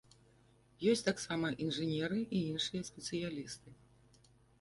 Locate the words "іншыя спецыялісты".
2.53-3.69